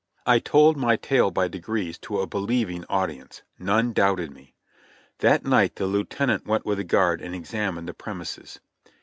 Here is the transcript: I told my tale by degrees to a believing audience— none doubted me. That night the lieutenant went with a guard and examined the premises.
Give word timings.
I 0.25 0.39
told 0.39 0.77
my 0.77 0.95
tale 0.95 1.29
by 1.29 1.47
degrees 1.47 1.99
to 1.99 2.21
a 2.21 2.25
believing 2.25 2.85
audience— 2.89 3.43
none 3.59 3.93
doubted 3.93 4.31
me. 4.31 4.55
That 5.19 5.45
night 5.45 5.75
the 5.75 5.85
lieutenant 5.85 6.47
went 6.47 6.65
with 6.65 6.79
a 6.79 6.83
guard 6.83 7.21
and 7.21 7.35
examined 7.35 7.87
the 7.87 7.93
premises. 7.93 8.59